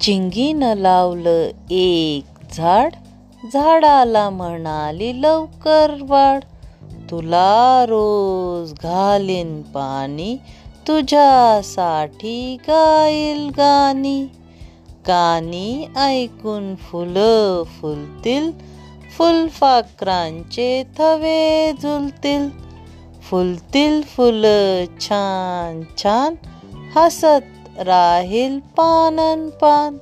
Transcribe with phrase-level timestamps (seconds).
[0.00, 2.94] चिंगीनं लावलं एक झाड
[3.52, 6.40] झाडाला म्हणाली लवकर वाढ.
[7.10, 10.36] तुला रोज घालीन पाणी
[10.88, 14.22] तुझ्यासाठी गाईल गाणी.
[15.08, 18.50] गाणी ऐकून फुलं फुलतील
[19.18, 22.48] फुलफाकरांचे थवे झुलतील.
[23.22, 26.34] फुलतील फुलं छान छान
[26.96, 29.98] हसत राहील पानन पान